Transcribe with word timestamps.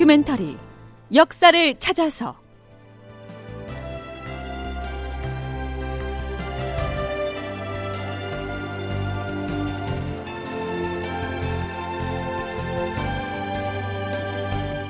다큐멘터리 0.00 0.56
역사를 1.12 1.78
찾아서. 1.78 2.34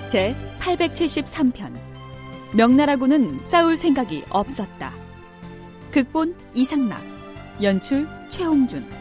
제 0.08 0.36
873편. 0.60 1.76
명나라군은 2.54 3.40
싸울 3.50 3.76
생각이 3.76 4.22
없었다. 4.30 4.92
극본 5.90 6.36
이상락 6.54 7.02
연출 7.60 8.06
최홍준 8.30 8.99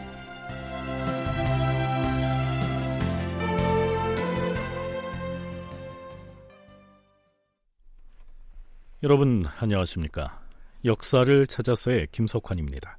여러분 9.02 9.46
안녕하십니까? 9.58 10.42
역사를 10.84 11.46
찾아서의 11.46 12.08
김석환입니다. 12.12 12.98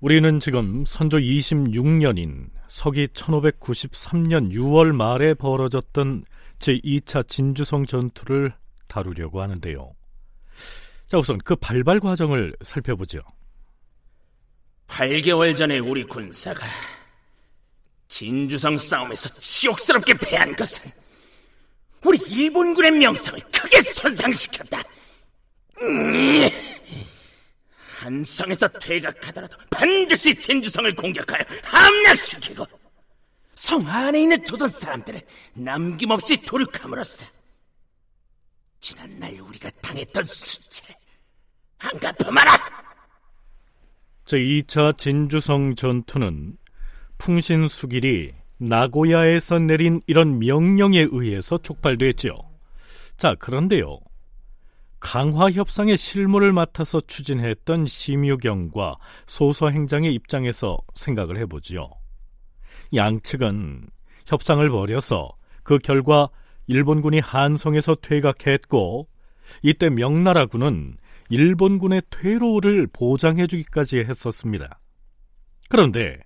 우리는 0.00 0.40
지금 0.40 0.86
선조 0.86 1.18
26년인 1.18 2.48
서기 2.66 3.08
1593년 3.08 4.52
6월 4.52 4.92
말에 4.92 5.34
벌어졌던 5.34 6.24
제2차 6.58 7.28
진주성 7.28 7.84
전투를 7.84 8.54
다루려고 8.86 9.42
하는데요. 9.42 9.94
자, 11.06 11.18
우선 11.18 11.36
그 11.36 11.54
발발 11.56 12.00
과정을 12.00 12.56
살펴보죠. 12.62 13.20
8개월 14.86 15.54
전에 15.54 15.78
우리 15.78 16.04
군사가 16.04 16.66
진주성 18.08 18.78
싸움에서 18.78 19.28
치욕스럽게 19.28 20.14
패한 20.14 20.56
것은 20.56 20.90
우리 22.04 22.18
일본군의 22.18 22.92
명성을 22.92 23.40
크게 23.52 23.80
손상시켰다. 23.82 24.82
음, 25.82 26.48
한성에서 27.98 28.68
퇴각하더라도 28.68 29.56
반드시 29.70 30.34
진주성을 30.34 30.94
공격하여 30.94 31.42
함락시키고 31.62 32.66
성 33.54 33.86
안에 33.86 34.22
있는 34.22 34.44
조선 34.44 34.68
사람들을 34.68 35.20
남김없이 35.54 36.38
도륙함으로써 36.38 37.26
지난날 38.80 39.38
우리가 39.40 39.70
당했던 39.82 40.24
수치를 40.24 40.94
안 41.78 41.98
갚아마라. 41.98 42.58
제2차 44.24 44.96
진주성 44.96 45.74
전투는 45.74 46.56
풍신수길이 47.18 48.39
나고야에서 48.60 49.58
내린 49.58 50.02
이런 50.06 50.38
명령에 50.38 51.08
의해서 51.10 51.58
촉발됐죠. 51.58 52.36
자, 53.16 53.34
그런데요. 53.36 53.98
강화 55.00 55.50
협상의 55.50 55.96
실무를 55.96 56.52
맡아서 56.52 57.00
추진했던 57.00 57.86
심유경과 57.86 58.96
소서 59.26 59.70
행장의 59.70 60.12
입장에서 60.12 60.76
생각을 60.94 61.38
해보지요. 61.38 61.88
양측은 62.94 63.88
협상을 64.26 64.68
벌여서 64.68 65.30
그 65.62 65.78
결과 65.78 66.28
일본군이 66.66 67.18
한성에서 67.18 67.96
퇴각했고 68.02 69.08
이때 69.62 69.88
명나라군은 69.88 70.98
일본군의 71.30 72.02
퇴로를 72.10 72.88
보장해주기까지 72.92 74.00
했었습니다. 74.00 74.80
그런데 75.70 76.18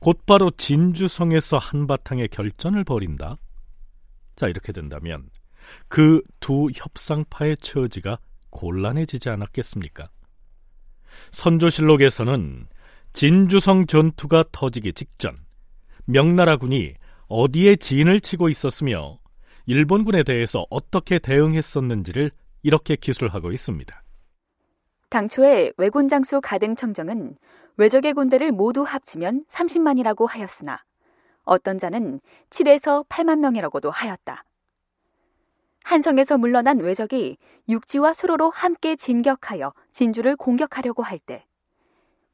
곧바로 0.00 0.50
진주성에서 0.50 1.58
한바탕의 1.58 2.28
결전을 2.28 2.84
벌인다. 2.84 3.36
자, 4.34 4.48
이렇게 4.48 4.72
된다면 4.72 5.28
그 5.88 6.22
두 6.40 6.68
협상파의 6.74 7.58
처지가 7.58 8.18
곤란해지지 8.50 9.28
않았겠습니까? 9.28 10.08
선조실록에서는 11.32 12.66
진주성 13.12 13.86
전투가 13.86 14.44
터지기 14.52 14.92
직전 14.94 15.36
명나라군이 16.06 16.94
어디에 17.28 17.76
진을 17.76 18.20
치고 18.20 18.48
있었으며 18.48 19.18
일본군에 19.66 20.22
대해서 20.24 20.66
어떻게 20.70 21.18
대응했었는지를 21.18 22.30
이렇게 22.62 22.96
기술하고 22.96 23.52
있습니다. 23.52 24.02
당초에 25.10 25.72
왜군 25.76 26.08
장수 26.08 26.40
가등청정은 26.40 27.36
외적의 27.76 28.14
군대를 28.14 28.52
모두 28.52 28.82
합치면 28.82 29.44
30만이라고 29.48 30.26
하였으나 30.26 30.82
어떤 31.44 31.78
자는 31.78 32.20
7에서 32.50 33.06
8만 33.08 33.38
명이라고도 33.38 33.90
하였다. 33.90 34.44
한성에서 35.84 36.38
물러난 36.38 36.78
외적이 36.78 37.38
육지와 37.68 38.12
수로로 38.12 38.50
함께 38.50 38.96
진격하여 38.96 39.72
진주를 39.90 40.36
공격하려고 40.36 41.02
할 41.02 41.18
때 41.18 41.46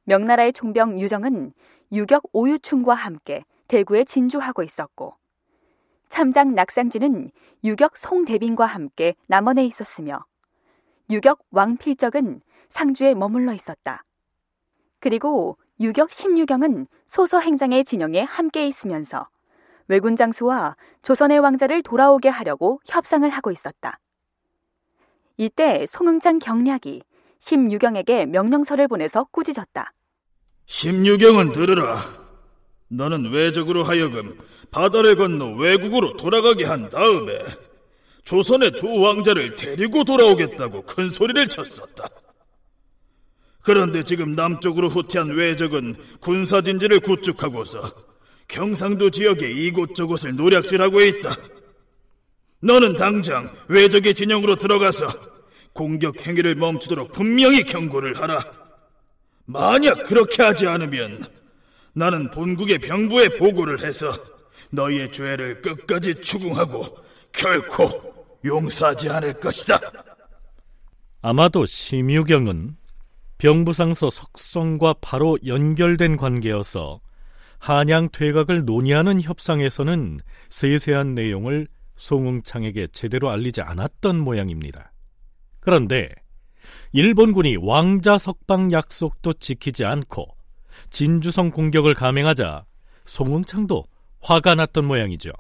명나라의 0.05 0.53
총병 0.53 1.01
유정은 1.01 1.53
유격 1.93 2.25
오유충과 2.33 2.95
함께 2.95 3.45
대구에 3.69 4.05
진주하고 4.05 4.63
있었고 4.63 5.17
참장 6.09 6.55
낙상진은 6.55 7.31
유격 7.65 7.97
송대빈과 7.97 8.67
함께 8.67 9.15
남원에 9.27 9.65
있었으며 9.65 10.25
유격 11.11 11.41
왕필적은 11.51 12.41
상주에 12.69 13.15
머물러 13.15 13.53
있었다. 13.53 14.05
그리고 15.01 15.59
유격 15.81 16.11
심유경은 16.11 16.87
소서 17.07 17.41
행장의 17.41 17.85
진영에 17.85 18.23
함께 18.23 18.67
있으면서 18.67 19.29
왜군 19.89 20.17
장수와 20.17 20.77
조선의 21.03 21.39
왕자를 21.39 21.83
돌아오게 21.83 22.29
하려고 22.29 22.81
협상을 22.87 23.29
하고 23.29 23.51
있었다. 23.53 23.99
이때 25.37 25.87
송응창 25.89 26.39
경략이 26.39 27.03
심유경에게 27.39 28.27
명령서를 28.27 28.89
보내서 28.89 29.25
꾸짖었다. 29.31 29.93
심유경은 30.67 31.53
들으라. 31.53 31.99
너는 32.89 33.31
외적으로 33.33 33.85
하여금 33.85 34.39
바다를 34.71 35.17
건너 35.17 35.53
외국으로 35.57 36.17
돌아가게 36.17 36.65
한 36.65 36.89
다음에 36.89 37.39
조선의 38.25 38.73
두 38.73 39.01
왕자를 39.01 39.55
데리고 39.55 40.05
돌아오겠다고 40.05 40.83
큰 40.83 41.11
소리를 41.11 41.49
쳤었다. 41.49 42.09
그런데 43.67 44.05
지금 44.05 44.37
남쪽으로 44.37 44.89
후퇴한 44.89 45.31
외적은 45.31 45.97
군사진지를 46.21 47.01
구축하고서 47.01 47.93
경상도 48.47 49.11
지역의 49.11 49.57
이곳저곳을 49.57 50.37
노략질하고 50.37 51.01
있다. 51.01 51.35
너는 52.61 52.95
당장 52.95 53.53
외적의 53.67 54.15
진영으로 54.15 54.55
들어가서 54.55 55.09
공격 55.73 56.25
행위를 56.25 56.55
멈추도록 56.55 57.11
분명히 57.11 57.65
경고를 57.65 58.21
하라. 58.21 58.39
만약 59.47 60.05
그렇게 60.05 60.45
하지 60.45 60.69
않으면 60.69 61.27
나는 61.93 62.31
본국의 62.31 62.79
병부에 62.79 63.31
보고를 63.31 63.85
해서 63.85 64.13
너희의 64.71 65.11
죄를 65.11 65.61
끝까지 65.61 66.15
추궁하고 66.15 66.99
결코 67.33 68.15
용서하지 68.45 69.11
않을 69.11 69.41
것이다. 69.41 69.81
아마도 71.21 71.67
심유경은 71.67 72.77
병부상서 73.39 74.11
석성과 74.11 74.95
바로 75.01 75.39
연결된 75.45 76.17
관계여서 76.17 77.01
한양 77.59 78.11
퇴각을 78.11 78.65
논의하는 78.65 79.21
협상에서는 79.21 80.19
세세한 80.51 81.15
내용을 81.15 81.69
송응창에게 81.97 82.89
제대로 82.89 83.31
알리지 83.31 83.63
않았던 83.63 84.21
모양입니다. 84.21 84.93
그런데 85.61 86.11
일본군이 86.93 87.57
왕자 87.61 88.19
석방 88.19 88.73
약속도 88.73 89.35
지키지 89.35 89.85
않고 89.85 90.27
진주성 90.91 91.51
공격을 91.51 91.95
감행하자 91.95 92.65
송응창도 93.05 93.85
화가 94.21 94.55
났던 94.55 94.85
모양이죠. 94.85 95.31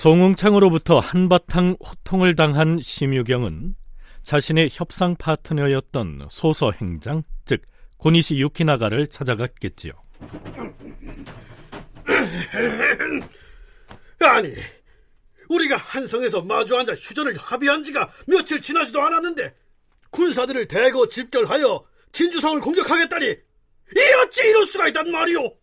송응창으로부터 0.00 0.98
한바탕 0.98 1.76
호통을 1.78 2.34
당한 2.34 2.80
심유경은 2.82 3.74
자신의 4.22 4.70
협상 4.72 5.14
파트너였던 5.14 6.28
소서 6.30 6.70
행장, 6.70 7.22
즉 7.44 7.60
고니시 7.98 8.38
유키나가를 8.38 9.08
찾아갔겠지요. 9.08 9.92
아니, 14.20 14.54
우리가 15.50 15.76
한성에서 15.76 16.40
마주 16.40 16.78
앉아 16.78 16.94
휴전을 16.94 17.36
합의한 17.36 17.82
지가 17.82 18.10
며칠 18.26 18.62
지나지도 18.62 19.02
않았는데 19.02 19.54
군사들을 20.08 20.66
대거 20.66 21.08
집결하여 21.08 21.84
진주성을 22.12 22.58
공격하겠다니 22.62 23.26
이 23.26 24.00
어찌 24.24 24.48
이럴 24.48 24.64
수가 24.64 24.88
있단 24.88 25.10
말이오? 25.10 25.59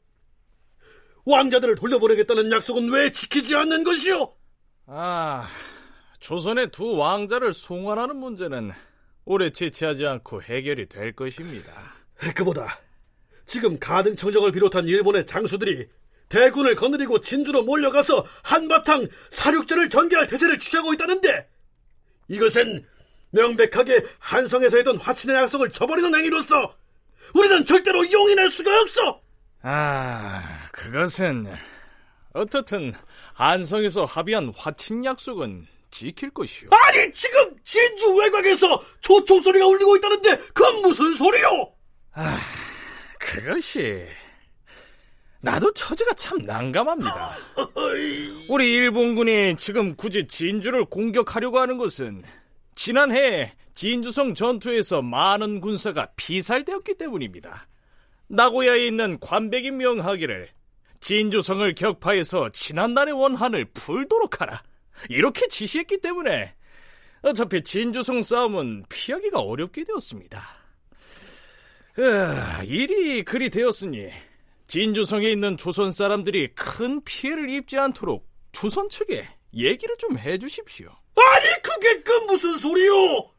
왕자들을 1.28 1.76
돌려보내겠다는 1.76 2.52
약속은 2.52 2.90
왜 2.90 3.12
지키지 3.12 3.54
않는 3.56 3.84
것이오? 3.84 4.34
아, 4.86 5.48
조선의 6.20 6.72
두 6.72 6.96
왕자를 6.96 7.52
송환하는 7.52 8.16
문제는 8.16 8.72
오래 9.26 9.50
지체하지 9.50 10.06
않고 10.06 10.42
해결이 10.42 10.88
될 10.88 11.12
것입니다. 11.12 11.72
그보다 12.34 12.80
지금 13.46 13.78
가등청정을 13.78 14.54
비롯한 14.54 14.88
일본의 14.88 15.26
장수들이 15.26 15.88
대군을 16.30 16.76
거느리고 16.76 17.20
진주로 17.20 17.64
몰려가서 17.64 18.26
한바탕 18.44 19.08
사륙전을 19.30 19.90
전개할 19.90 20.28
태세를 20.28 20.60
취하고 20.60 20.94
있다는데 20.94 21.50
이것은 22.30 22.86
명백하게 23.32 24.06
한성에서 24.20 24.78
했던 24.78 24.98
화친의 24.98 25.36
약속을 25.36 25.72
저버리는 25.72 26.16
행위로서 26.16 26.74
우리는 27.34 27.66
절대로 27.66 28.10
용인할 28.10 28.50
수가 28.50 28.82
없어. 28.82 29.22
아, 29.62 30.57
그것은 30.78 31.48
어떻든 32.34 32.94
한성에서 33.34 34.06
합의한 34.06 34.54
화친 34.56 35.04
약속은 35.04 35.66
지킬 35.90 36.30
것이오. 36.30 36.70
아니 36.70 37.12
지금 37.12 37.56
진주 37.64 38.16
외곽에서 38.16 38.80
초총 39.02 39.42
소리가 39.42 39.66
울리고 39.66 39.96
있다는데 39.96 40.38
그건 40.54 40.82
무슨 40.84 41.16
소리요? 41.16 41.74
아, 42.14 42.40
그것이 43.20 44.06
나도 45.42 45.74
처지가 45.74 46.14
참 46.14 46.38
난감합니다. 46.40 47.38
우리 48.48 48.74
일본군이 48.76 49.56
지금 49.56 49.96
굳이 49.96 50.28
진주를 50.28 50.86
공격하려고 50.86 51.58
하는 51.58 51.78
것은 51.78 52.22
지난해 52.76 53.54
진주성 53.74 54.36
전투에서 54.36 55.02
많은 55.02 55.60
군사가 55.60 56.10
피살되었기 56.16 56.96
때문입니다. 56.96 57.68
나고야에 58.28 58.86
있는 58.86 59.20
관백이 59.20 59.72
명하기를 59.72 60.57
진주성을 61.00 61.74
격파해서 61.76 62.50
지난날의 62.50 63.14
원한을 63.14 63.66
풀도록 63.74 64.42
하라. 64.42 64.64
이렇게 65.10 65.48
지시했기 65.48 66.00
때문에 66.00 66.56
어차피 67.22 67.62
진주성 67.62 68.24
싸움은 68.24 68.86
피하기가 68.90 69.40
어렵게 69.40 69.84
되었습니다. 69.84 70.42
으, 72.00 72.66
일이 72.66 73.24
그리 73.24 73.50
되었으니 73.50 74.10
진주성에 74.68 75.28
있는 75.30 75.58
조선 75.58 75.92
사람들이 75.92 76.50
큰 76.54 77.02
피해를 77.04 77.50
입지 77.50 77.78
않도록 77.78 78.28
조선 78.52 78.90
측에 78.90 79.28
얘기를 79.54 79.96
좀 79.98 80.18
해주십시오. 80.18 80.90
아니 81.16 81.62
그게 81.64 82.02
그 82.02 82.12
무슨 82.28 82.58
소리요? 82.58 83.32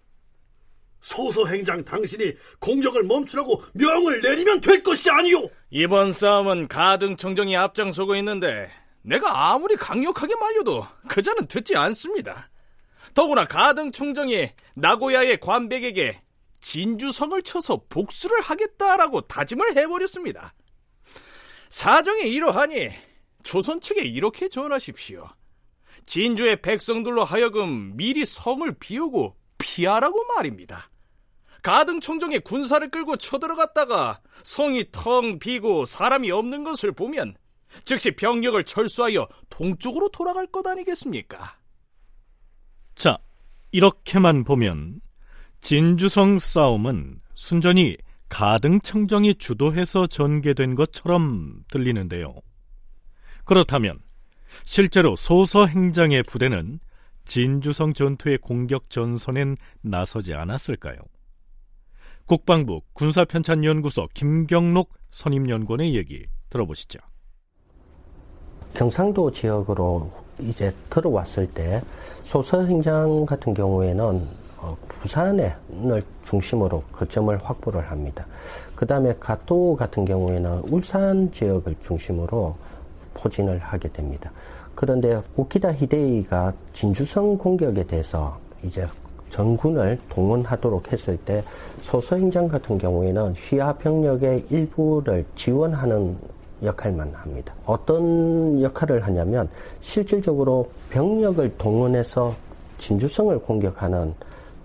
소서 1.01 1.47
행장 1.47 1.85
당신이 1.85 2.33
공격을 2.59 3.05
멈추라고 3.05 3.63
명을 3.75 4.21
내리면 4.21 4.61
될 4.61 4.83
것이 4.83 5.09
아니오. 5.11 5.49
이번 5.71 6.15
싸움은 6.15 6.69
가등청정이 6.69 7.55
앞장서고 7.55 8.17
있는데 8.17 8.71
내가 9.03 9.53
아무리 9.53 9.77
강력하게 9.77 10.35
말려도 10.35 10.87
그자는 11.09 11.47
듣지 11.47 11.77
않습니다. 11.77 12.49
더구나 13.13 13.45
가등청정이 13.45 14.51
나고야의 14.75 15.41
관백에게 15.41 16.23
진주성을 16.61 17.41
쳐서 17.43 17.83
복수를 17.89 18.41
하겠다라고 18.41 19.23
다짐을 19.23 19.77
해버렸습니다. 19.77 20.55
사정이 21.69 22.23
이러하니 22.23 22.91
조선 23.43 23.81
측에 23.81 24.03
이렇게 24.03 24.49
전하십시오. 24.49 25.29
진주의 26.07 26.63
백성들로 26.63 27.25
하여금 27.25 27.95
미리 27.95 28.25
성을 28.25 28.73
비우고 28.79 29.37
피하라고 29.59 30.25
말입니다. 30.35 30.89
가등청정에 31.63 32.39
군사를 32.39 32.89
끌고 32.91 33.17
쳐들어갔다가 33.17 34.21
성이 34.43 34.85
텅 34.93 35.39
비고 35.39 35.85
사람이 35.87 36.31
없는 36.31 36.65
것을 36.65 36.93
보면 36.93 37.35
즉시 37.85 38.13
병력을 38.13 38.63
철수하여 38.65 39.29
동쪽으로 39.51 40.09
돌아갈 40.11 40.47
것 40.47 40.67
아니겠습니까? 40.67 41.57
자, 42.95 43.19
이렇게만 43.73 44.45
보면 44.45 45.01
진주성 45.61 46.39
싸움은 46.39 47.21
순전히 47.35 47.97
가등 48.29 48.81
청정이 48.81 49.37
주도해서 49.37 50.07
전개된 50.07 50.75
것처럼 50.75 51.65
들리는데요. 51.71 52.35
그렇다면 53.45 54.01
실제로 54.65 55.17
소서 55.17 55.67
행장의 55.67 56.23
부대는 56.25 56.81
진주성 57.25 57.93
전투의 57.93 58.39
공격 58.39 58.91
전선엔 58.91 59.57
나서지 59.83 60.35
않았을까요? 60.35 60.99
국방부 62.29 62.83
군사편찬연구소 62.93 64.09
김경록 64.13 64.91
선임연구원의 65.11 65.97
얘기 65.97 66.27
들어보시죠. 66.51 66.99
경상도 68.75 69.31
지역으로 69.31 70.11
이제 70.41 70.75
들어왔을 70.91 71.47
때 71.47 71.81
소서 72.25 72.63
행장 72.67 73.25
같은 73.25 73.55
경우에는 73.55 74.29
어, 74.59 74.77
부산을 74.89 75.55
중심으로 76.23 76.83
거점을 76.93 77.35
확보를 77.43 77.91
합니다. 77.91 78.27
그 78.75 78.85
다음에 78.85 79.15
가또 79.19 79.75
같은 79.75 80.05
경우에는 80.05 80.65
울산 80.71 81.33
지역을 81.33 81.77
중심으로 81.81 82.55
포진을 83.15 83.59
하게 83.59 83.89
됩니다. 83.91 84.31
그런데 84.75 85.23
오키다 85.35 85.73
히데이가 85.73 86.53
진주성 86.75 87.39
공격에 87.39 87.85
대해서 87.85 88.39
이제 88.63 88.87
전군을 89.31 89.99
동원하도록 90.09 90.93
했을 90.93 91.17
때 91.19 91.43
소서행장 91.81 92.49
같은 92.49 92.79
경우에는 92.79 93.35
휘하 93.35 93.73
병력의 93.75 94.47
일부를 94.51 95.25
지원하는 95.35 96.17
역할만 96.63 97.13
합니다. 97.15 97.55
어떤 97.65 98.61
역할을 98.61 99.07
하냐면 99.07 99.49
실질적으로 99.81 100.69
병력을 100.91 101.57
동원해서 101.57 102.35
진주성을 102.79 103.39
공격하는 103.41 104.15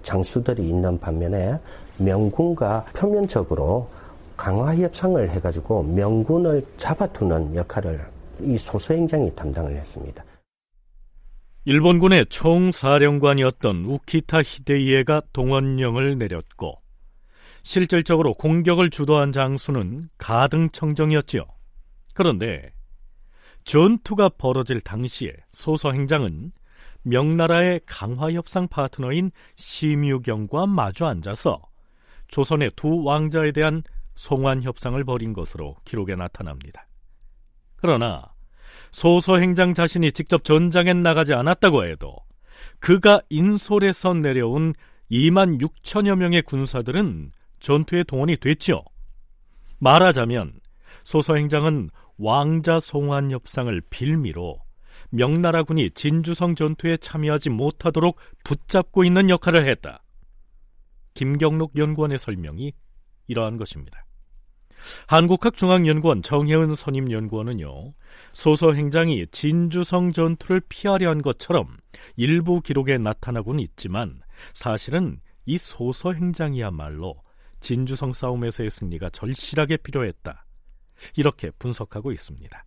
장수들이 0.01 0.67
있는 0.67 0.99
반면에 0.99 1.59
명군과 1.97 2.85
표면적으로 2.93 3.87
강화 4.35 4.75
협상을 4.75 5.29
해가지고 5.29 5.83
명군을 5.83 6.65
잡아두는 6.77 7.55
역할을 7.55 8.01
이 8.41 8.57
소서행장이 8.57 9.35
담당을 9.35 9.75
했습니다. 9.77 10.23
일본군의 11.65 12.25
총사령관이었던 12.25 13.85
우키타 13.85 14.41
히데이에가 14.43 15.21
동원령을 15.31 16.17
내렸고 16.17 16.81
실질적으로 17.63 18.33
공격을 18.33 18.89
주도한 18.89 19.31
장수는 19.31 20.09
가등청정이었지요. 20.17 21.45
그런데 22.13 22.73
전투가 23.63 24.27
벌어질 24.27 24.81
당시에 24.81 25.31
소서 25.51 25.93
행장은 25.93 26.51
명나라의 27.03 27.79
강화 27.85 28.31
협상 28.31 28.67
파트너인 28.67 29.31
심유경과 29.55 30.67
마주 30.67 31.05
앉아서 31.05 31.61
조선의 32.27 32.71
두 32.75 33.03
왕자에 33.03 33.53
대한 33.53 33.83
송환 34.15 34.63
협상을 34.63 35.01
벌인 35.05 35.31
것으로 35.31 35.77
기록에 35.85 36.15
나타납니다. 36.15 36.85
그러나 37.77 38.32
소서행장 38.93 39.73
자신이 39.73 40.11
직접 40.11 40.43
전장에 40.43 40.93
나가지 40.93 41.33
않았다고 41.33 41.85
해도 41.85 42.15
그가 42.79 43.21
인솔에서 43.29 44.13
내려온 44.13 44.73
2만 45.11 45.59
6천여 45.59 46.15
명의 46.15 46.43
군사들은 46.43 47.31
전투에 47.59 48.03
동원이 48.03 48.37
됐죠. 48.37 48.85
말하자면 49.79 50.59
소서행장은 51.03 51.89
왕자 52.17 52.79
송환 52.79 53.31
협상을 53.31 53.81
빌미로 53.89 54.59
명나라군이 55.09 55.91
진주성 55.91 56.53
전투에 56.53 56.97
참여하지 56.97 57.49
못하도록 57.49 58.15
붙잡고 58.43 59.03
있는 59.03 59.29
역할을 59.29 59.65
했다. 59.65 60.03
김경록 61.15 61.77
연구원의 61.77 62.19
설명이 62.19 62.73
이러한 63.27 63.57
것입니다. 63.57 64.05
한국학중앙연구원 65.07 66.21
정혜은 66.21 66.75
선임연구원은요, 66.75 67.93
소서행장이 68.31 69.27
진주성 69.31 70.11
전투를 70.11 70.61
피하려 70.69 71.09
한 71.09 71.21
것처럼 71.21 71.77
일부 72.15 72.61
기록에 72.61 72.97
나타나고는 72.97 73.61
있지만 73.61 74.21
사실은 74.53 75.19
이 75.45 75.57
소서행장이야말로 75.57 77.15
진주성 77.59 78.13
싸움에서의 78.13 78.69
승리가 78.69 79.09
절실하게 79.11 79.77
필요했다. 79.77 80.45
이렇게 81.15 81.51
분석하고 81.51 82.11
있습니다. 82.11 82.65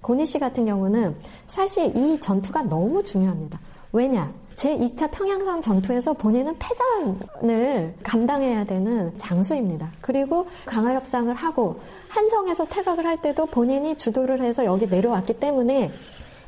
고니 0.00 0.26
씨 0.26 0.38
같은 0.38 0.64
경우는 0.64 1.16
사실 1.46 1.94
이 1.96 2.18
전투가 2.20 2.62
너무 2.62 3.02
중요합니다. 3.04 3.60
왜냐? 3.92 4.32
제2차 4.56 5.10
평양성 5.10 5.62
전투에서 5.62 6.12
본인은 6.12 6.54
패전을 6.58 7.94
감당해야 8.02 8.64
되는 8.64 9.12
장수입니다. 9.16 9.90
그리고 10.00 10.46
강화 10.66 10.94
협상을 10.94 11.34
하고 11.34 11.80
한성에서 12.08 12.66
퇴각을 12.66 13.06
할 13.06 13.16
때도 13.22 13.46
본인이 13.46 13.96
주도를 13.96 14.42
해서 14.42 14.64
여기 14.64 14.86
내려왔기 14.86 15.40
때문에 15.40 15.90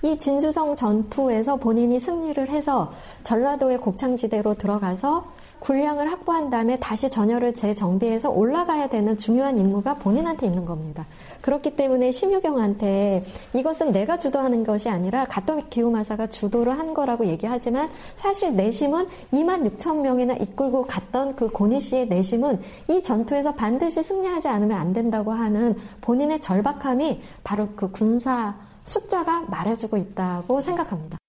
이 0.03 0.19
진주성 0.19 0.77
전투에서 0.77 1.57
본인이 1.57 1.99
승리를 1.99 2.51
해서 2.51 2.93
전라도의 3.23 3.79
곡창지대로 3.79 4.55
들어가서 4.55 5.25
군량을 5.63 6.11
확보한 6.11 6.51
다음에 6.51 6.77
다시 6.79 7.09
전열을 7.09 7.55
재정비해서 7.55 8.31
올라가야 8.31 8.89
되는 8.89 9.17
중요한 9.17 9.57
임무가 9.59 9.95
본인한테 9.95 10.47
있는 10.47 10.65
겁니다. 10.65 11.07
그렇기 11.41 11.77
때문에 11.77 12.11
심유경한테 12.11 13.25
이것은 13.55 13.93
내가 13.93 14.19
주도하는 14.19 14.65
것이 14.65 14.89
아니라 14.89 15.25
가토 15.27 15.57
기후마사가 15.71 16.27
주도를 16.29 16.77
한 16.77 16.93
거라고 16.93 17.27
얘기하지만 17.27 17.89
사실 18.17 18.55
내심은 18.57 19.07
2만 19.33 19.77
6천 19.77 20.01
명이나 20.01 20.35
이끌고 20.35 20.87
갔던 20.87 21.37
그 21.37 21.49
고니 21.49 21.81
씨의 21.81 22.09
내심은 22.09 22.61
이 22.89 23.03
전투에서 23.03 23.55
반드시 23.55 24.03
승리하지 24.03 24.49
않으면 24.49 24.77
안 24.77 24.93
된다고 24.93 25.31
하는 25.31 25.77
본인의 26.01 26.41
절박함이 26.41 27.23
바로 27.45 27.69
그 27.77 27.91
군사 27.91 28.55
숫자가 28.85 29.43
말해주고 29.43 29.97
있다고 29.97 30.61
생각합니다. 30.61 31.22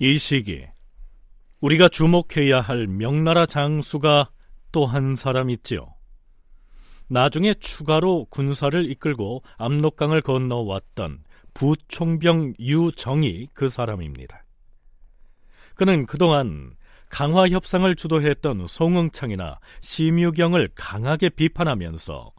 이 0.00 0.16
시기 0.16 0.64
우리가 1.60 1.88
주목해야 1.88 2.60
할 2.60 2.86
명나라 2.86 3.46
장수가 3.46 4.30
또 4.70 4.86
한 4.86 5.16
사람 5.16 5.50
있지요. 5.50 5.94
나중에 7.08 7.54
추가로 7.54 8.26
군사를 8.26 8.90
이끌고 8.90 9.42
압록강을 9.56 10.20
건너왔던 10.22 11.24
부총병 11.54 12.54
유정이 12.60 13.48
그 13.54 13.68
사람입니다. 13.68 14.44
그는 15.74 16.06
그동안 16.06 16.76
강화 17.08 17.48
협상을 17.48 17.92
주도했던 17.94 18.66
송응창이나 18.68 19.58
심유경을 19.80 20.70
강하게 20.74 21.30
비판하면서 21.30 22.30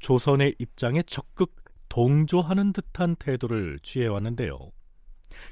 조선의 0.00 0.56
입장에 0.58 1.02
적극 1.02 1.54
동조하는 1.88 2.72
듯한 2.72 3.16
태도를 3.16 3.78
취해왔는데요. 3.82 4.70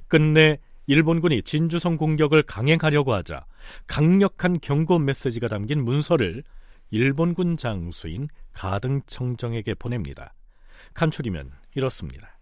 끝내 0.09 0.59
일본군이 0.87 1.43
진주성 1.43 1.97
공격을 1.97 2.43
강행하려고 2.43 3.15
하자 3.15 3.47
강력한 3.87 4.61
경고 4.61 4.99
메시지가 4.99 5.49
담긴 5.49 5.85
문서를 5.85 6.45
일본군 6.91 7.57
장수인 7.57 8.29
가등청정에게 8.53 9.75
보냅니다. 9.75 10.35
간추리면 10.93 11.51
이렇습니다. 11.75 12.34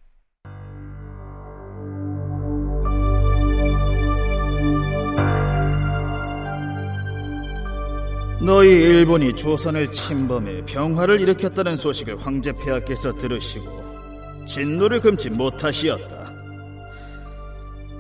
너희 8.44 8.70
일본이 8.70 9.32
조선을 9.36 9.92
침범해 9.92 10.64
병화를 10.66 11.20
일으켰다는 11.20 11.76
소식을 11.76 12.18
황제 12.18 12.50
폐하께서 12.52 13.16
들으시고 13.16 14.44
진노를 14.46 14.98
금치 14.98 15.30
못하시었다. 15.30 16.34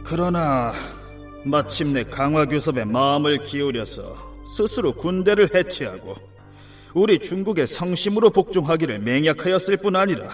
그러나 0.02 0.72
마침내 1.44 2.02
강화교섭에 2.02 2.84
마음을 2.84 3.44
기울여서 3.44 4.16
스스로 4.56 4.92
군대를 4.94 5.54
해체하고 5.54 6.16
우리 6.92 7.20
중국의 7.20 7.68
성심으로 7.68 8.30
복종하기를 8.30 8.98
맹약하였을 8.98 9.76
뿐 9.76 9.94
아니라 9.94 10.28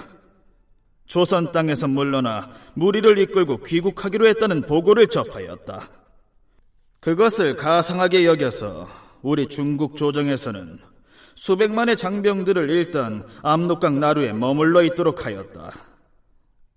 조선 1.04 1.52
땅에서 1.52 1.86
물러나 1.86 2.48
무리를 2.72 3.18
이끌고 3.18 3.58
귀국하기로 3.58 4.26
했다는 4.26 4.62
보고를 4.62 5.08
접하였다. 5.08 5.86
그것을 7.00 7.56
가상하게 7.56 8.24
여겨서 8.24 8.88
우리 9.22 9.46
중국 9.46 9.96
조정에서는 9.96 10.78
수백만의 11.34 11.96
장병들을 11.96 12.70
일단 12.70 13.24
압록강 13.42 14.00
나루에 14.00 14.32
머물러 14.32 14.82
있도록 14.82 15.26
하였다. 15.26 15.72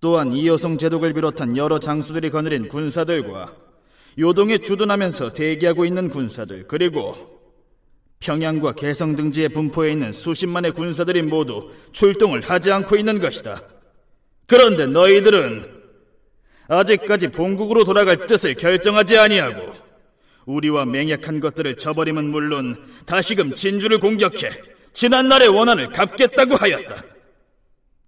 또한 0.00 0.32
이여성 0.32 0.78
제독을 0.78 1.12
비롯한 1.14 1.56
여러 1.56 1.78
장수들이 1.78 2.30
거느린 2.30 2.68
군사들과 2.68 3.54
요동에 4.18 4.58
주둔하면서 4.58 5.32
대기하고 5.32 5.84
있는 5.84 6.08
군사들 6.08 6.66
그리고 6.68 7.16
평양과 8.20 8.74
개성 8.74 9.16
등지에 9.16 9.48
분포해 9.48 9.92
있는 9.92 10.12
수십만의 10.12 10.72
군사들이 10.72 11.22
모두 11.22 11.70
출동을 11.92 12.40
하지 12.40 12.70
않고 12.70 12.96
있는 12.96 13.20
것이다. 13.20 13.62
그런데 14.46 14.86
너희들은 14.86 15.82
아직까지 16.68 17.28
본국으로 17.28 17.84
돌아갈 17.84 18.26
뜻을 18.26 18.54
결정하지 18.54 19.18
아니하고 19.18 19.72
우리와 20.46 20.86
맹약한 20.86 21.40
것들을 21.40 21.76
저버림은 21.76 22.30
물론 22.30 22.76
다시금 23.06 23.54
진주를 23.54 23.98
공격해 24.00 24.50
지난 24.92 25.28
날의 25.28 25.48
원한을 25.48 25.90
갚겠다고 25.90 26.56
하였다. 26.56 27.04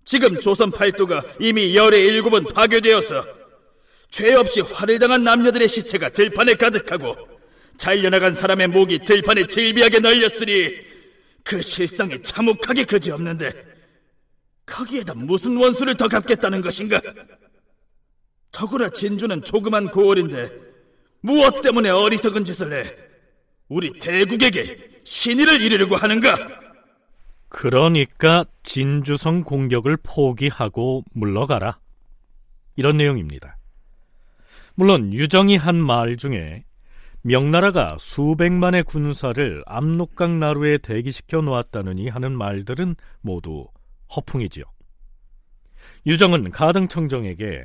지금 0.05 0.39
조선 0.39 0.71
팔도가 0.71 1.23
이미 1.41 1.75
열의 1.75 2.05
일곱은 2.07 2.45
파괴되어서 2.45 3.25
죄 4.11 4.35
없이 4.35 4.61
화를 4.61 4.99
당한 4.99 5.25
남녀들의 5.25 5.69
시체가 5.69 6.11
들판에 6.11 6.55
가득하고 6.55 7.17
잘려나간 7.77 8.33
사람의 8.33 8.69
목이 8.69 9.01
들판에 9.01 9.47
질비하게 9.47 10.01
널렸으니 10.01 10.75
그 11.43 11.61
실상이 11.61 12.23
참혹하게 12.23 12.85
그지없는데 12.85 13.51
거기에다 14.67 15.15
무슨 15.15 15.57
원수를 15.57 15.95
더 15.95 16.09
갚겠다는 16.09 16.63
것인가? 16.63 17.01
더구나 18.53 18.89
진주는 18.89 19.43
조그만 19.43 19.89
고을인데 19.89 20.74
무엇 21.25 21.63
때문에 21.63 21.89
어리석은 21.89 22.45
짓을 22.45 22.71
해? 22.75 22.95
우리 23.69 23.99
대국에게 23.99 25.01
신의를 25.05 25.63
이르려고 25.63 25.97
하는가? 25.97 26.37
그러니까 27.49 28.45
진주성 28.63 29.43
공격을 29.43 29.97
포기하고 30.03 31.03
물러가라. 31.15 31.79
이런 32.77 32.99
내용입니다. 32.99 33.57
물론 34.75 35.15
유정이 35.15 35.57
한 35.57 35.77
말 35.77 36.19
중에 36.19 36.65
명나라가 37.23 37.97
수백만의 37.99 38.83
군사를 38.83 39.63
압록강 39.67 40.39
나루에 40.41 40.77
대기시켜 40.77 41.41
놓았다느니 41.41 42.11
하는 42.11 42.37
말들은 42.37 42.97
모두 43.23 43.67
허풍이지요. 44.15 44.65
유정은 46.05 46.51
가등청정에게 46.51 47.65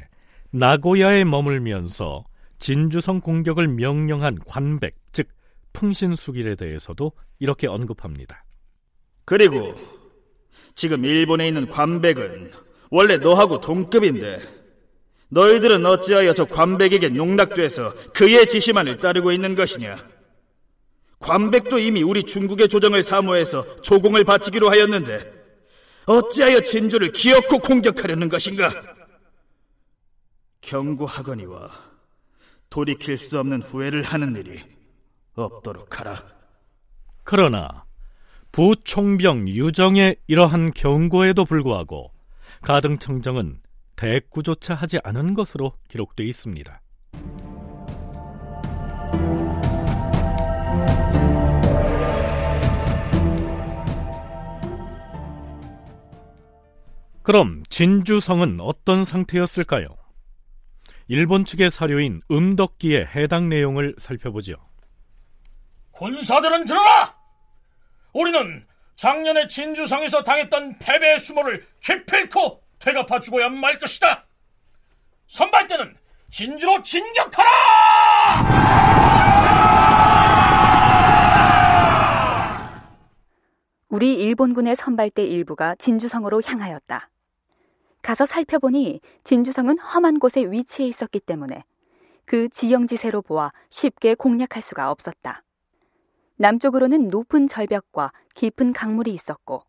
나고야에 0.51 1.25
머물면서 1.25 2.23
진주성 2.59 3.21
공격을 3.21 3.67
명령한 3.67 4.39
관백, 4.45 4.95
즉 5.11 5.27
풍신수길에 5.73 6.55
대해서도 6.55 7.13
이렇게 7.39 7.67
언급합니다. 7.67 8.43
그리고 9.25 9.75
지금 10.75 11.05
일본에 11.05 11.47
있는 11.47 11.67
관백은 11.67 12.51
원래 12.91 13.17
너하고 13.17 13.59
동급인데 13.61 14.39
너희들은 15.29 15.85
어찌하여 15.85 16.33
저 16.33 16.45
관백에게 16.45 17.09
농락돼서 17.09 17.93
그의 18.13 18.47
지시만을 18.47 18.99
따르고 18.99 19.31
있는 19.31 19.55
것이냐? 19.55 19.97
관백도 21.19 21.79
이미 21.79 22.01
우리 22.01 22.23
중국의 22.23 22.67
조정을 22.67 23.03
사모해서 23.03 23.81
조공을 23.81 24.23
바치기로 24.23 24.69
하였는데 24.69 25.39
어찌하여 26.07 26.61
진주를 26.61 27.11
기어코 27.11 27.59
공격하려는 27.59 28.29
것인가? 28.29 28.71
경고하거니와 30.61 31.89
돌이킬 32.69 33.17
수 33.17 33.39
없는 33.39 33.61
후회를 33.61 34.03
하는 34.03 34.35
일이 34.35 34.59
없도록 35.35 35.99
하라. 35.99 36.17
그러나 37.23 37.85
부총병 38.51 39.47
유정의 39.47 40.17
이러한 40.27 40.73
경고에도 40.73 41.45
불구하고 41.45 42.11
가등청정은 42.61 43.61
대꾸조차 43.95 44.73
하지 44.73 44.99
않은 45.03 45.33
것으로 45.33 45.73
기록되어 45.87 46.25
있습니다. 46.25 46.81
그럼 57.21 57.61
진주성은 57.69 58.59
어떤 58.59 59.03
상태였을까요? 59.03 59.98
일본 61.11 61.43
측의 61.43 61.71
사료인 61.71 62.21
음덕기의 62.29 63.07
해당 63.15 63.49
내용을 63.49 63.95
살펴보죠. 63.97 64.53
군사들은 65.89 66.65
들어라! 66.65 67.17
우리는 68.13 68.63
작년에 68.95 69.47
진주성에서 69.47 70.23
당했던 70.23 70.77
패배의 70.77 71.17
수모를 71.17 71.65
기필코 71.79 72.61
되갚아 72.77 73.19
주고야 73.21 73.49
말 73.49 73.79
것이다. 73.79 74.27
선발 75.25 75.65
때는 75.65 75.95
진주로 76.29 76.79
진격하라! 76.83 77.49
우리 83.89 84.13
일본군의 84.13 84.75
선발대 84.75 85.23
일부가 85.23 85.73
진주성으로 85.73 86.43
향하였다. 86.45 87.09
가서 88.01 88.25
살펴보니 88.25 89.01
진주성은 89.23 89.79
험한 89.79 90.19
곳에 90.19 90.41
위치해 90.41 90.87
있었기 90.87 91.19
때문에 91.19 91.63
그 92.25 92.47
지형지세로 92.49 93.21
보아 93.21 93.51
쉽게 93.69 94.15
공략할 94.15 94.61
수가 94.61 94.91
없었다. 94.91 95.43
남쪽으로는 96.37 97.09
높은 97.09 97.47
절벽과 97.47 98.13
깊은 98.35 98.73
강물이 98.73 99.13
있었고 99.13 99.63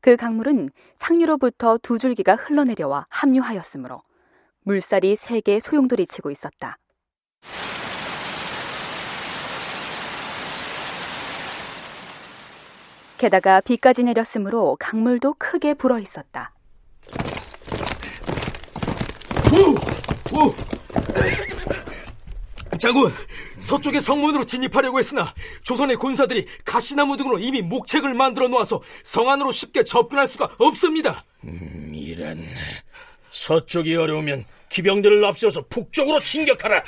그 0.00 0.16
강물은 0.16 0.70
상류로부터 0.96 1.78
두 1.82 1.98
줄기가 1.98 2.34
흘러내려와 2.34 3.06
합류하였으므로 3.10 4.02
물살이 4.62 5.16
세게 5.16 5.60
소용돌이치고 5.60 6.30
있었다. 6.30 6.78
게다가 13.18 13.60
비까지 13.60 14.04
내렸으므로 14.04 14.76
강물도 14.80 15.34
크게 15.38 15.74
불어 15.74 15.98
있었다. 15.98 16.53
오! 20.34 20.46
오! 20.46 20.54
장군, 22.78 23.12
서쪽의 23.60 24.02
성문으로 24.02 24.44
진입하려고 24.44 24.98
했으나 24.98 25.32
조선의 25.62 25.96
군사들이 25.96 26.46
가시나무 26.64 27.16
등으로 27.16 27.38
이미 27.38 27.62
목책을 27.62 28.12
만들어 28.14 28.48
놓아서 28.48 28.82
성 29.02 29.30
안으로 29.30 29.52
쉽게 29.52 29.84
접근할 29.84 30.26
수가 30.28 30.50
없습니다. 30.58 31.24
음, 31.44 31.92
이런 31.94 32.44
서쪽이 33.30 33.94
어려우면 33.96 34.44
기병들을 34.68 35.24
앞세워서 35.24 35.66
북쪽으로 35.68 36.20
진격하라. 36.20 36.82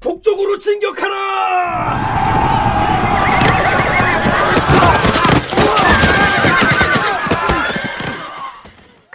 북쪽으로 0.00 0.56
진격하라! 0.58 2.28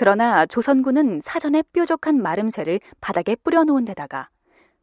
그러나 0.04 0.46
조선군은 0.46 1.22
사전에 1.24 1.64
뾰족한 1.72 2.22
마름쇠를 2.22 2.82
바닥에 3.00 3.38
뿌려놓은 3.38 3.86
데다가 3.86 4.28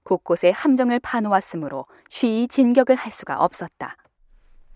곳곳에 0.02 0.48
함정을 0.50 0.98
파놓았으므로 0.98 1.84
쉬이 2.08 2.48
진격을 2.48 2.96
할 2.96 3.12
수가 3.12 3.38
없었다. 3.38 3.98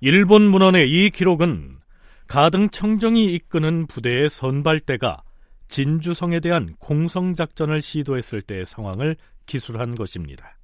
일본 0.01 0.43
문헌의 0.43 0.91
이 0.91 1.09
기록은 1.09 1.79
가등 2.27 2.69
청정이 2.69 3.25
이끄는 3.33 3.87
부대의 3.87 4.29
선발대가 4.29 5.23
진주성에 5.69 6.41
대한 6.41 6.75
공성작전을 6.79 7.81
시도했을 7.81 8.43
때의 8.43 8.67
상황을 8.67 9.17
기술한 9.47 9.95
것입니다. 9.95 10.59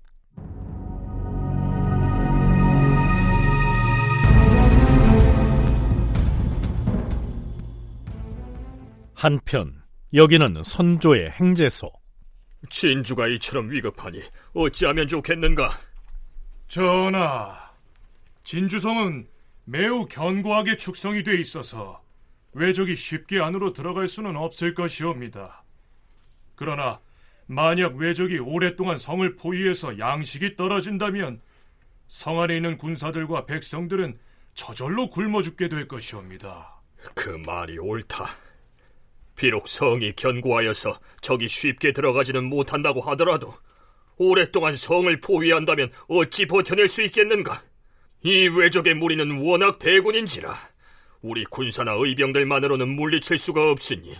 한편 9.20 9.82
여기는 10.14 10.62
선조의 10.64 11.32
행제소. 11.32 11.92
진주가 12.70 13.28
이처럼 13.28 13.70
위급하니 13.70 14.22
어찌하면 14.54 15.08
좋겠는가? 15.08 15.78
전하, 16.68 17.70
진주성은 18.44 19.28
매우 19.66 20.06
견고하게 20.06 20.78
축성이 20.78 21.22
돼 21.22 21.38
있어서 21.38 22.02
외적이 22.54 22.96
쉽게 22.96 23.40
안으로 23.42 23.74
들어갈 23.74 24.08
수는 24.08 24.36
없을 24.36 24.72
것이옵니다. 24.72 25.64
그러나 26.54 26.98
만약 27.46 27.96
외적이 27.96 28.38
오랫동안 28.38 28.96
성을 28.96 29.36
포위해서 29.36 29.98
양식이 29.98 30.56
떨어진다면 30.56 31.42
성 32.08 32.40
안에 32.40 32.56
있는 32.56 32.78
군사들과 32.78 33.44
백성들은 33.44 34.18
저절로 34.54 35.10
굶어 35.10 35.42
죽게 35.42 35.68
될 35.68 35.88
것이옵니다. 35.88 36.80
그 37.14 37.28
말이 37.44 37.78
옳다. 37.78 38.49
비록 39.40 39.68
성이 39.68 40.12
견고하여서 40.16 41.00
적이 41.22 41.48
쉽게 41.48 41.92
들어가지는 41.92 42.44
못한다고 42.44 43.00
하더라도 43.00 43.54
오랫동안 44.18 44.76
성을 44.76 45.18
포위한다면 45.18 45.90
어찌 46.08 46.44
버텨낼 46.44 46.88
수 46.88 47.00
있겠는가? 47.00 47.62
이 48.22 48.48
외적의 48.48 48.96
무리는 48.96 49.40
워낙 49.40 49.78
대군인지라 49.78 50.54
우리 51.22 51.46
군사나 51.46 51.94
의병들만으로는 51.96 52.86
물리칠 52.90 53.38
수가 53.38 53.70
없으니 53.70 54.14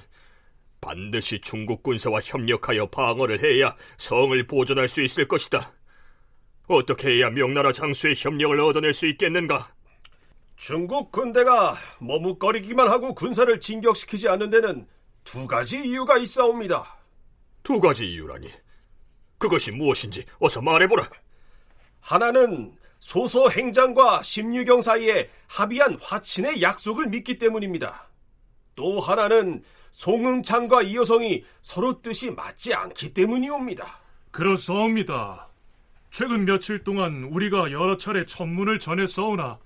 반드시 0.80 1.38
중국 1.42 1.82
군사와 1.82 2.22
협력하여 2.24 2.86
방어를 2.86 3.44
해야 3.44 3.76
성을 3.98 4.46
보존할 4.46 4.88
수 4.88 5.02
있을 5.02 5.28
것이다. 5.28 5.74
어떻게 6.66 7.16
해야 7.16 7.28
명나라 7.28 7.72
장수의 7.72 8.14
협력을 8.16 8.58
얻어낼 8.58 8.94
수 8.94 9.06
있겠는가? 9.06 9.68
중국 10.56 11.12
군대가 11.12 11.76
머뭇거리기만 11.98 12.88
하고 12.88 13.14
군사를 13.14 13.60
진격시키지 13.60 14.26
않는 14.30 14.48
데는 14.48 14.86
두 15.30 15.46
가지 15.46 15.80
이유가 15.80 16.18
있사옵니다. 16.18 16.84
두 17.62 17.78
가지 17.78 18.04
이유라니. 18.04 18.50
그것이 19.38 19.70
무엇인지 19.70 20.24
어서 20.40 20.60
말해보라. 20.60 21.08
하나는 22.00 22.76
소서 22.98 23.48
행장과 23.48 24.24
심유경 24.24 24.82
사이에 24.82 25.30
합의한 25.46 25.98
화친의 26.02 26.60
약속을 26.60 27.06
믿기 27.06 27.38
때문입니다. 27.38 28.08
또 28.74 28.98
하나는 28.98 29.62
송응창과 29.92 30.82
이여성이 30.82 31.44
서로 31.62 32.02
뜻이 32.02 32.32
맞지 32.32 32.74
않기 32.74 33.14
때문이옵니다. 33.14 34.00
그렇사옵니다. 34.32 35.48
최근 36.10 36.44
며칠 36.44 36.82
동안 36.82 37.22
우리가 37.30 37.70
여러 37.70 37.96
차례 37.96 38.26
천문을 38.26 38.80
전했사오나 38.80 39.60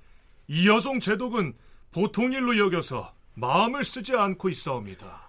이여성 0.47 1.01
제독은 1.01 1.57
보통 1.91 2.35
일로 2.35 2.59
여겨서 2.59 3.15
마음을 3.33 3.83
쓰지 3.83 4.15
않고 4.15 4.51
있사옵니다. 4.51 5.24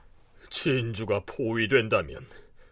진주가 0.49 1.21
포위된다면 1.25 2.25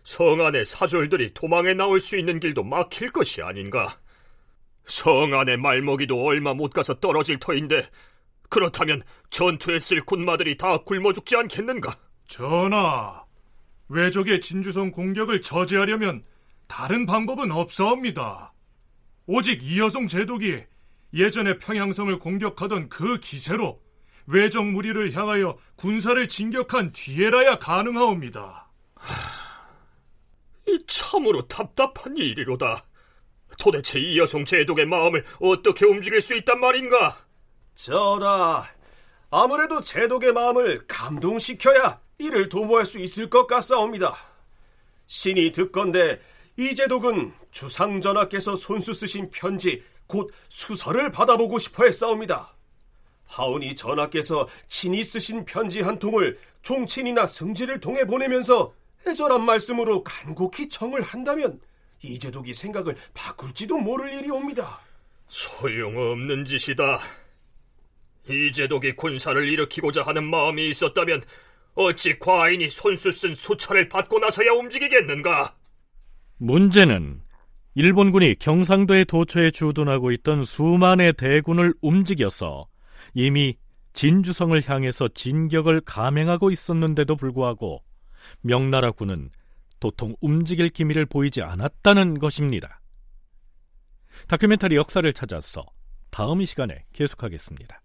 성 0.03 0.45
안의 0.45 0.65
사졸들이 0.65 1.33
도망해 1.33 1.73
나올 1.73 1.99
수 1.99 2.17
있는 2.17 2.39
길도 2.39 2.63
막힐 2.63 3.09
것이 3.09 3.41
아닌가? 3.41 3.99
성 4.85 5.33
안의 5.33 5.57
말먹이도 5.57 6.23
얼마 6.25 6.53
못 6.53 6.73
가서 6.73 6.95
떨어질 6.95 7.39
터인데 7.39 7.83
그렇다면 8.49 9.01
전투에 9.29 9.79
쓸 9.79 10.01
군마들이 10.01 10.57
다 10.57 10.77
굶어 10.77 11.13
죽지 11.13 11.35
않겠는가? 11.35 11.97
전하, 12.27 13.23
외적의 13.89 14.41
진주성 14.41 14.91
공격을 14.91 15.41
저지하려면 15.41 16.23
다른 16.67 17.05
방법은 17.05 17.51
없사옵니다. 17.51 18.53
오직 19.25 19.63
이여성 19.63 20.07
제독이 20.07 20.63
예전에 21.13 21.59
평양성을 21.59 22.17
공격하던 22.19 22.89
그 22.89 23.19
기세로 23.19 23.82
외적 24.27 24.65
무리를 24.65 25.13
향하여 25.13 25.57
군사를 25.75 26.27
진격한 26.27 26.91
뒤에라야 26.91 27.59
가능하옵니다. 27.59 28.69
이 30.67 30.83
참으로 30.87 31.47
답답한 31.47 32.15
일이로다. 32.15 32.85
도대체 33.57 33.99
이 33.99 34.17
여성 34.17 34.45
제독의 34.45 34.85
마음을 34.85 35.23
어떻게 35.39 35.85
움직일 35.85 36.21
수 36.21 36.33
있단 36.35 36.59
말인가? 36.59 37.17
전하, 37.75 38.63
아무래도 39.29 39.81
제독의 39.81 40.33
마음을 40.33 40.85
감동시켜야 40.87 41.99
이를 42.17 42.49
도모할 42.49 42.85
수 42.85 42.99
있을 42.99 43.29
것 43.29 43.47
같사옵니다. 43.47 44.15
신이 45.07 45.51
듣건대 45.51 46.19
이 46.57 46.75
제독은 46.75 47.33
주상전하께서 47.51 48.55
손수 48.55 48.93
쓰신 48.93 49.29
편지 49.31 49.83
곧 50.07 50.31
수서를 50.49 51.11
받아보고 51.11 51.59
싶어 51.59 51.85
했사옵니다. 51.85 52.52
하오니 53.33 53.75
전하께서 53.75 54.47
친히 54.67 55.03
쓰신 55.03 55.45
편지 55.45 55.81
한 55.81 55.97
통을 55.97 56.37
종친이나 56.61 57.25
승지를 57.25 57.79
통해 57.79 58.05
보내면서 58.05 58.73
애절한 59.07 59.43
말씀으로 59.43 60.03
간곡히 60.03 60.69
청을 60.69 61.01
한다면 61.01 61.59
이제독이 62.03 62.53
생각을 62.53 62.95
바꿀지도 63.13 63.77
모를 63.77 64.13
일이 64.13 64.29
옵니다. 64.29 64.79
소용없는 65.27 66.45
짓이다. 66.45 66.99
이제독이 68.29 68.95
군사를 68.95 69.49
일으키고자 69.49 70.03
하는 70.03 70.23
마음이 70.23 70.69
있었다면 70.69 71.23
어찌 71.73 72.19
과인이 72.19 72.69
손수 72.69 73.11
쓴 73.11 73.33
수차를 73.33 73.89
받고 73.89 74.19
나서야 74.19 74.51
움직이겠는가? 74.51 75.55
문제는 76.37 77.21
일본군이 77.75 78.35
경상도의 78.35 79.05
도처에 79.05 79.49
주둔하고 79.49 80.11
있던 80.11 80.43
수만의 80.43 81.13
대군을 81.13 81.73
움직여서 81.81 82.67
이미 83.13 83.57
진주성을 83.93 84.59
향해서 84.67 85.09
진격을 85.09 85.81
감행하고 85.81 86.51
있었는데도 86.51 87.15
불구하고 87.15 87.83
명나라군은 88.41 89.29
도통 89.79 90.15
움직일 90.21 90.69
기미를 90.69 91.05
보이지 91.05 91.41
않았다는 91.41 92.19
것입니다. 92.19 92.79
다큐멘터리 94.27 94.75
역사를 94.75 95.11
찾아서 95.13 95.65
다음 96.09 96.41
이 96.41 96.45
시간에 96.45 96.85
계속하겠습니다. 96.93 97.82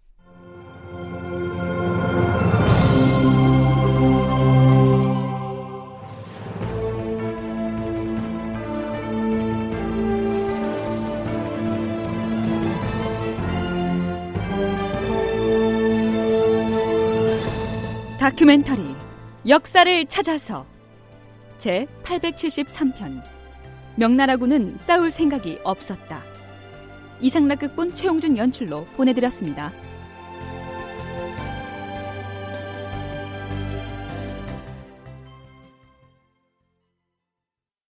다큐멘터리 18.39 18.95
역사를 19.49 20.05
찾아서 20.05 20.65
제 21.57 21.87
873편 22.03 23.21
명나라군은 23.97 24.77
싸울 24.77 25.11
생각이 25.11 25.59
없었다. 25.65 26.23
이상락극본 27.19 27.93
최용준 27.93 28.37
연출로 28.37 28.85
보내드렸습니다. 28.95 29.73